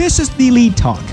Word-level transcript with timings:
This 0.00 0.18
is 0.18 0.30
the 0.36 0.50
Lead 0.50 0.78
Talk, 0.78 1.04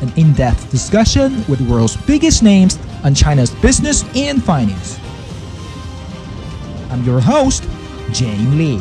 an 0.00 0.12
in 0.14 0.32
depth 0.34 0.70
discussion 0.70 1.44
with 1.48 1.58
the 1.58 1.68
world's 1.68 1.96
biggest 1.96 2.44
names 2.44 2.78
on 3.02 3.12
China's 3.12 3.50
business 3.56 4.04
and 4.14 4.40
finance. 4.40 5.00
I'm 6.92 7.02
your 7.02 7.20
host, 7.20 7.68
Jane 8.12 8.56
Lee. 8.56 8.78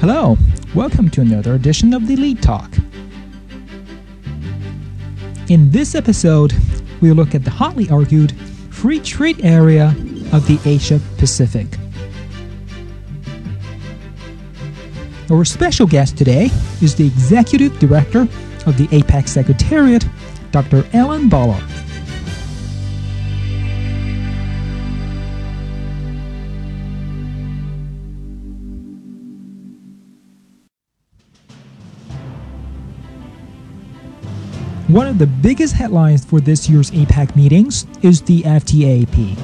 Hello, 0.00 0.36
welcome 0.74 1.08
to 1.10 1.20
another 1.20 1.54
edition 1.54 1.94
of 1.94 2.08
the 2.08 2.16
Lead 2.16 2.42
Talk. 2.42 2.68
In 5.48 5.70
this 5.70 5.94
episode, 5.94 6.52
we'll 7.00 7.14
look 7.14 7.32
at 7.32 7.44
the 7.44 7.50
hotly 7.50 7.88
argued 7.88 8.32
free 8.70 8.98
trade 8.98 9.44
area 9.44 9.94
of 10.32 10.44
the 10.48 10.58
Asia 10.64 11.00
Pacific. 11.18 11.68
Our 15.30 15.44
special 15.44 15.86
guest 15.86 16.18
today 16.18 16.50
is 16.82 16.96
the 16.96 17.06
Executive 17.06 17.78
Director 17.78 18.22
of 18.66 18.76
the 18.76 18.88
APEC 18.88 19.28
Secretariat, 19.28 20.04
Dr. 20.50 20.84
Alan 20.92 21.28
Bollard. 21.28 21.62
One 34.88 35.08
of 35.08 35.18
the 35.18 35.26
biggest 35.26 35.74
headlines 35.74 36.24
for 36.24 36.40
this 36.40 36.68
year's 36.68 36.92
APEC 36.92 37.34
meetings 37.34 37.88
is 38.02 38.22
the 38.22 38.42
FTAP. 38.42 39.36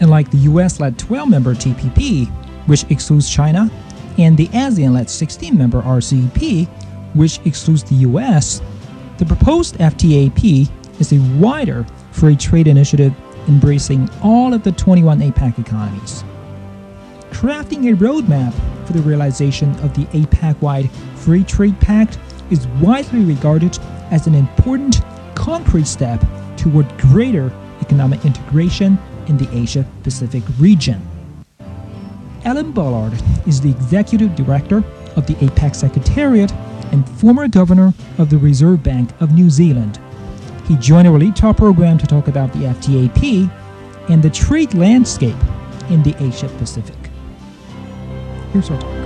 And 0.00 0.10
like 0.10 0.30
the 0.30 0.36
US 0.50 0.78
led 0.80 0.98
12 0.98 1.30
member 1.30 1.54
TPP, 1.54 2.26
which 2.66 2.84
excludes 2.90 3.30
China, 3.30 3.70
and 4.18 4.36
the 4.36 4.48
ASEAN 4.48 4.92
led 4.92 5.08
16 5.08 5.56
member 5.56 5.80
RCEP, 5.80 6.68
which 7.14 7.40
excludes 7.46 7.84
the 7.84 7.94
US, 8.06 8.60
the 9.16 9.24
proposed 9.24 9.78
FTAP 9.78 10.70
is 11.00 11.14
a 11.14 11.38
wider 11.38 11.86
free 12.12 12.36
trade 12.36 12.66
initiative 12.66 13.14
embracing 13.48 14.10
all 14.22 14.52
of 14.52 14.62
the 14.62 14.72
21 14.72 15.20
APEC 15.20 15.58
economies. 15.58 16.22
Crafting 17.30 17.90
a 17.90 17.96
roadmap 17.96 18.52
for 18.86 18.92
the 18.92 19.00
realization 19.00 19.70
of 19.80 19.94
the 19.94 20.04
APEC 20.12 20.60
wide 20.60 20.90
Free 21.16 21.44
Trade 21.44 21.80
Pact 21.80 22.18
is 22.50 22.66
widely 22.82 23.24
regarded 23.24 23.78
as 24.10 24.26
an 24.26 24.34
important, 24.34 25.00
concrete 25.34 25.86
step 25.86 26.22
toward 26.56 26.86
greater 26.98 27.52
economic 27.80 28.24
integration 28.24 28.98
in 29.26 29.36
the 29.36 29.48
Asia 29.56 29.86
Pacific 30.02 30.42
region. 30.58 31.00
Alan 32.44 32.72
Bollard 32.72 33.14
is 33.46 33.60
the 33.60 33.70
executive 33.70 34.34
director 34.34 34.78
of 35.16 35.26
the 35.26 35.34
APEC 35.34 35.74
Secretariat 35.74 36.52
and 36.92 37.08
former 37.08 37.48
governor 37.48 37.92
of 38.18 38.30
the 38.30 38.38
Reserve 38.38 38.82
Bank 38.82 39.10
of 39.20 39.32
New 39.32 39.50
Zealand. 39.50 39.98
He 40.66 40.76
joined 40.76 41.08
our 41.08 41.18
Lead 41.18 41.36
Talk 41.36 41.56
program 41.56 41.98
to 41.98 42.06
talk 42.06 42.28
about 42.28 42.52
the 42.52 42.60
FTAP 42.60 43.50
and 44.08 44.22
the 44.22 44.30
trade 44.30 44.74
landscape 44.74 45.36
in 45.88 46.02
the 46.02 46.14
Asia 46.22 46.48
Pacific. 46.58 46.96
Here's 48.52 48.70
our 48.70 48.80
talk. 48.80 48.99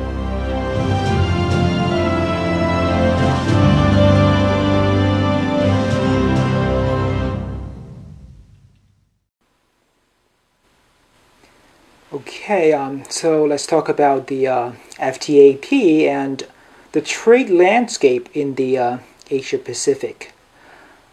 Okay, 12.44 12.74
um, 12.74 13.04
so 13.08 13.42
let's 13.42 13.66
talk 13.66 13.88
about 13.88 14.26
the 14.26 14.46
uh, 14.46 14.72
FTAP 14.98 16.02
and 16.06 16.46
the 16.92 17.00
trade 17.00 17.48
landscape 17.48 18.28
in 18.34 18.56
the 18.56 18.76
uh, 18.76 18.98
Asia 19.30 19.56
Pacific. 19.56 20.34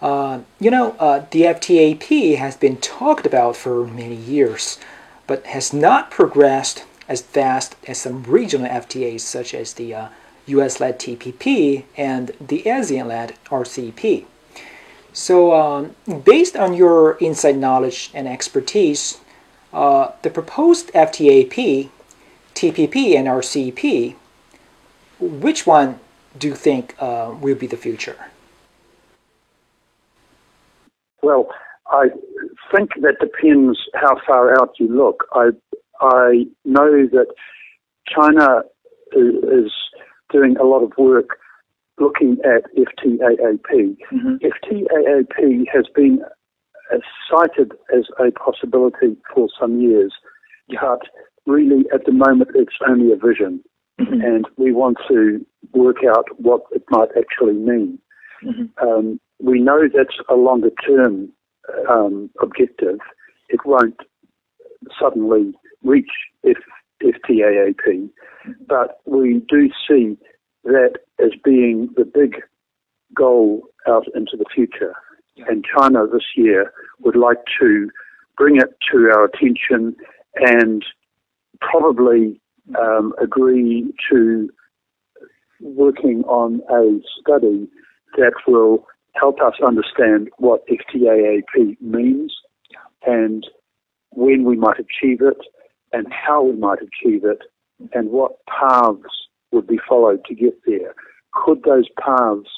Uh, 0.02 0.42
you 0.60 0.70
know, 0.70 0.94
uh, 1.00 1.24
the 1.32 1.44
FTAP 1.44 2.36
has 2.36 2.58
been 2.58 2.76
talked 2.76 3.26
about 3.26 3.56
for 3.56 3.88
many 3.88 4.14
years, 4.14 4.78
but 5.26 5.46
has 5.46 5.72
not 5.72 6.12
progressed 6.12 6.84
as 7.08 7.22
fast 7.22 7.78
as 7.88 8.00
some 8.00 8.24
regional 8.24 8.68
FTAs 8.68 9.22
such 9.22 9.54
as 9.54 9.76
the 9.76 10.10
US 10.48 10.82
led 10.82 11.00
TPP 11.00 11.86
and 11.96 12.34
the 12.42 12.64
ASEAN 12.64 13.08
led 13.08 13.36
RCP. 13.46 14.26
So, 15.14 15.54
um, 15.54 15.96
based 16.26 16.58
on 16.58 16.74
your 16.74 17.14
inside 17.20 17.56
knowledge 17.56 18.12
and 18.14 18.28
expertise, 18.28 19.22
uh, 19.74 20.12
the 20.22 20.30
proposed 20.30 20.92
FTAP, 20.94 21.90
TPP, 22.56 23.16
and 23.16 23.28
RCEP, 23.28 24.16
which 25.20 25.66
one 25.66 26.00
do 26.38 26.48
you 26.48 26.56
think 26.56 26.96
uh, 27.00 27.34
will 27.40 27.56
be 27.56 27.68
the 27.68 27.78
future? 27.78 28.18
Well, 31.22 31.50
I 31.88 32.08
think 32.74 32.92
that 33.02 33.18
depends 33.20 33.80
how 33.96 34.16
far 34.26 34.60
out 34.60 34.80
you 34.80 34.88
look. 34.88 35.28
I 35.34 35.50
I 36.00 36.46
know 36.66 37.08
that 37.08 37.28
China 38.08 38.64
is 39.14 39.72
doing 40.32 40.58
a 40.58 40.64
lot 40.64 40.84
of 40.84 40.92
work 40.98 41.38
looking 42.00 42.38
at 42.44 42.64
FTAAP. 42.76 43.98
Mm-hmm. 44.12 44.36
FTAAP 44.38 45.66
has 45.72 45.86
been 45.94 46.24
cited 47.30 47.72
as 47.96 48.06
a 48.20 48.32
possibility 48.32 49.18
for 49.34 49.48
some 49.60 49.82
years, 49.82 50.14
but 50.70 51.02
really 51.46 51.86
at 51.94 52.06
the 52.06 52.12
moment 52.12 52.52
it's 52.56 52.76
only 52.88 53.12
a 53.12 53.16
vision. 53.16 53.64
Mm-hmm. 54.00 54.22
And 54.22 54.46
we 54.58 54.72
want 54.72 54.98
to 55.10 55.46
work 55.74 55.98
out 56.08 56.26
what 56.38 56.62
it 56.72 56.84
might 56.90 57.10
actually 57.18 57.54
mean. 57.54 58.00
Mm-hmm. 58.44 58.88
Um, 58.88 59.20
we 59.40 59.60
know 59.62 59.82
that's 59.94 60.18
a 60.30 60.36
longer 60.36 60.72
term 60.88 61.30
um, 61.90 62.30
objective. 62.42 62.98
It 63.50 63.60
won't 63.66 63.98
suddenly 65.00 65.54
reach 65.84 66.10
F- 66.48 66.56
FTAAP, 67.04 67.76
mm-hmm. 67.86 68.52
but 68.68 69.02
we 69.06 69.42
do 69.48 69.70
see 69.88 70.18
that 70.64 70.94
as 71.20 71.32
being 71.44 71.90
the 71.96 72.06
big 72.06 72.38
goal 73.16 73.62
out 73.88 74.06
into 74.16 74.38
the 74.38 74.46
future 74.54 74.94
and 75.48 75.66
China 75.78 76.06
this 76.12 76.26
year 76.36 76.74
would 77.00 77.16
like 77.16 77.40
to 77.60 77.90
bring 78.38 78.58
it 78.58 78.76
to 78.92 79.10
our 79.12 79.26
attention 79.26 79.96
and 80.36 80.84
probably 81.60 82.42
um, 82.80 83.14
agree 83.22 83.94
to 84.10 84.50
working 85.60 86.24
on 86.24 86.62
a 86.70 87.00
study 87.20 87.68
that 88.18 88.34
will 88.48 88.86
help 89.14 89.40
us 89.42 89.54
understand 89.66 90.30
what 90.38 90.64
FTAAP 90.68 91.80
means 91.82 92.34
and 93.06 93.46
when 94.12 94.44
we 94.44 94.56
might 94.56 94.80
achieve 94.80 95.22
it 95.22 95.38
and 95.94 96.08
how 96.12 96.44
we 96.44 96.56
might 96.56 96.80
achieve 96.80 97.24
it 97.24 97.40
and 97.94 98.10
what 98.10 98.34
paths 98.48 99.28
would 99.52 99.68
be 99.68 99.80
followed 99.88 100.24
to 100.26 100.36
get 100.36 100.58
there. 100.66 100.94
Could 101.34 101.64
those 101.64 101.88
paths 102.00 102.50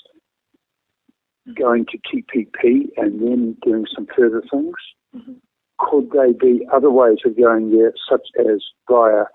going 1.57 1.85
to 1.85 1.97
TPP 1.97 2.89
and 2.97 3.21
then 3.21 3.57
doing 3.63 3.85
some 3.93 4.07
further 4.15 4.41
things? 4.51 4.75
Mm-hmm. 5.15 5.33
Could 5.79 6.11
they 6.11 6.33
be 6.33 6.65
other 6.73 6.89
ways 6.89 7.17
of 7.25 7.35
going 7.35 7.71
there, 7.71 7.93
such 8.09 8.27
as 8.39 8.63
via 8.89 9.25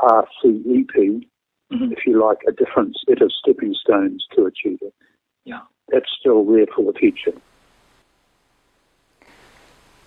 RCEP, 0.00 0.86
mm-hmm. 0.94 1.92
if 1.92 2.06
you 2.06 2.24
like, 2.24 2.38
a 2.48 2.52
different 2.52 2.96
set 3.06 3.20
of 3.20 3.30
stepping 3.32 3.74
stones 3.74 4.24
to 4.34 4.46
achieve 4.46 4.78
it? 4.80 4.94
Yeah. 5.44 5.60
That's 5.88 6.10
still 6.18 6.44
there 6.44 6.66
for 6.74 6.90
the 6.90 6.98
future. 6.98 7.32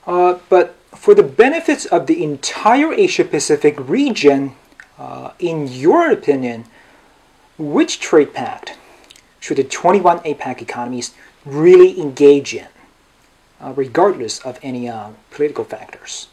Uh, 0.07 0.39
but 0.50 0.75
for 0.95 1.13
the 1.13 1.24
benefits 1.24 1.85
of 1.85 2.07
the 2.07 2.24
entire 2.24 2.91
Asia 2.91 3.24
Pacific 3.24 3.75
region, 3.79 4.56
uh, 4.97 5.31
in 5.39 5.67
your 5.67 6.12
opinion, 6.12 6.65
which 7.57 8.00
trade 8.00 8.33
pact 8.33 8.77
should 9.41 9.57
the 9.57 9.63
21 9.65 10.19
APEC 10.19 10.61
economies 10.61 11.13
really 11.45 11.99
engage 11.99 12.53
in, 12.53 12.67
uh, 13.59 13.73
regardless 13.75 14.39
of 14.39 14.57
any 14.61 14.88
uh, 14.88 15.09
political 15.31 15.65
factors? 15.65 16.27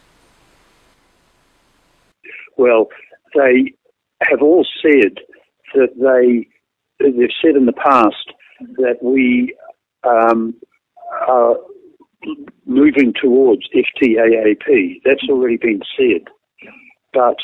Well, 2.57 2.89
they 3.35 3.75
have 4.21 4.43
all 4.43 4.65
said 4.83 5.19
that 5.75 5.89
they, 5.97 6.49
they've 7.05 7.31
said 7.43 7.57
in 7.57 7.67
the 7.67 7.73
past 7.73 8.33
that 8.77 8.99
we 9.03 9.57
um, 10.05 10.55
are 11.27 11.57
moving 12.67 13.15
towards 13.21 13.63
FTAAP. 13.75 15.01
That's 15.05 15.29
already 15.31 15.57
been 15.57 15.81
said. 15.97 16.29
But 17.15 17.37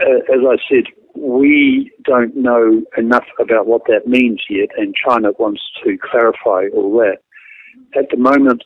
uh, 0.00 0.18
as 0.32 0.40
I 0.42 0.56
said, 0.68 0.84
we 1.16 1.92
don't 2.04 2.36
know 2.36 2.82
enough 2.96 3.26
about 3.40 3.66
what 3.66 3.82
that 3.88 4.06
means 4.06 4.42
yet, 4.48 4.68
and 4.76 4.94
China 4.94 5.30
wants 5.38 5.62
to 5.84 5.98
clarify 5.98 6.66
all 6.74 6.92
that. 6.98 7.18
at 7.94 8.10
the 8.10 8.16
moment, 8.16 8.64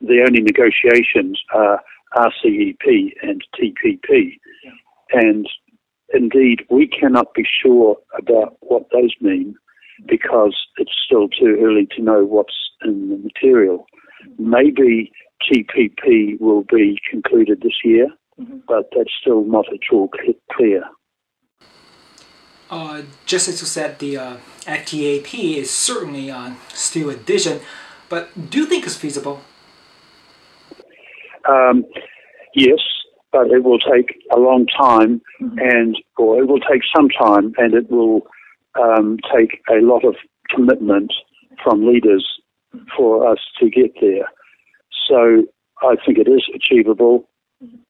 the 0.00 0.22
only 0.26 0.40
negotiations 0.40 1.40
are 1.54 1.80
RCEP 2.16 3.12
and 3.22 3.42
TPP. 3.54 4.38
Yeah. 4.64 4.70
And 5.12 5.48
indeed, 6.12 6.60
we 6.70 6.86
cannot 6.86 7.34
be 7.34 7.44
sure 7.62 7.96
about 8.18 8.56
what 8.60 8.84
those 8.92 9.14
mean 9.20 9.54
because 10.06 10.56
it's 10.76 10.92
still 11.04 11.28
too 11.28 11.56
early 11.60 11.88
to 11.96 12.02
know 12.02 12.24
what's 12.24 12.54
in 12.84 13.08
the 13.08 13.16
material. 13.16 13.86
Maybe 14.38 15.12
TPP 15.50 16.40
will 16.40 16.62
be 16.62 16.98
concluded 17.10 17.60
this 17.62 17.78
year, 17.84 18.08
mm-hmm. 18.40 18.58
but 18.68 18.90
that's 18.94 19.12
still 19.20 19.44
not 19.44 19.66
at 19.72 19.80
all 19.92 20.10
clear. 20.52 20.84
Uh, 22.68 23.02
just 23.26 23.48
as 23.48 23.60
you 23.60 23.66
said, 23.66 23.98
the 23.98 24.16
uh, 24.16 24.36
FTAP 24.62 25.56
is 25.56 25.70
certainly 25.70 26.30
uh, 26.30 26.52
still 26.68 27.10
a 27.10 27.14
vision, 27.14 27.60
but 28.08 28.28
do 28.50 28.58
you 28.58 28.66
think 28.66 28.84
it's 28.84 28.96
feasible? 28.96 29.40
Um, 31.48 31.84
yes, 32.54 32.80
but 33.30 33.46
it 33.48 33.62
will 33.62 33.78
take 33.78 34.16
a 34.32 34.38
long 34.38 34.66
time, 34.66 35.20
mm-hmm. 35.40 35.58
and 35.58 35.96
or 36.16 36.42
it 36.42 36.48
will 36.48 36.60
take 36.60 36.82
some 36.94 37.08
time, 37.08 37.52
and 37.56 37.74
it 37.74 37.88
will 37.90 38.26
um, 38.80 39.18
take 39.34 39.60
a 39.70 39.80
lot 39.80 40.04
of 40.04 40.16
commitment 40.50 41.12
from 41.62 41.86
leaders 41.86 42.26
for 42.96 43.30
us 43.30 43.38
to 43.60 43.70
get 43.70 43.92
there. 44.00 44.28
So 45.08 45.44
I 45.82 45.96
think 46.04 46.18
it 46.18 46.28
is 46.28 46.44
achievable, 46.54 47.28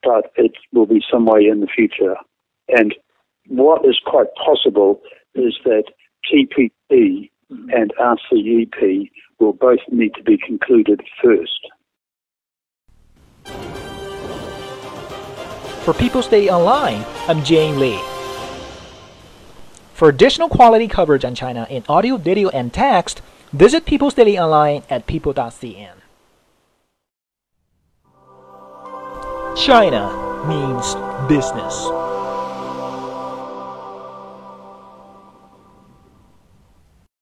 but 0.03 0.33
it 0.37 0.53
will 0.73 0.87
be 0.87 1.03
some 1.11 1.27
way 1.27 1.47
in 1.47 1.61
the 1.61 1.67
future. 1.67 2.17
And 2.69 2.95
what 3.49 3.85
is 3.85 3.99
quite 4.05 4.27
possible 4.35 5.01
is 5.35 5.55
that 5.65 5.85
TPP 6.33 7.31
mm-hmm. 7.51 7.71
and 7.71 7.93
RCEP 8.01 9.11
will 9.39 9.53
both 9.53 9.81
need 9.91 10.15
to 10.15 10.23
be 10.23 10.39
concluded 10.39 11.01
first. 11.23 11.61
For 15.85 15.95
People's 15.95 16.27
Daily 16.27 16.51
Online, 16.51 17.05
I'm 17.29 17.45
Jane 17.45 17.79
Lee. 17.79 18.01
For 19.95 20.09
additional 20.09 20.49
quality 20.49 20.89
coverage 20.89 21.25
on 21.25 21.35
China 21.35 21.67
in 21.71 21.85
audio, 21.89 22.17
video, 22.17 22.49
and 22.49 22.73
text, 22.73 23.23
visit 23.53 23.87
People's 23.87 24.15
Daily 24.15 24.39
Online 24.39 24.83
at 24.91 25.07
people.cn. 25.07 25.95
China 29.57 30.45
means 30.47 30.95
business. 31.29 32.06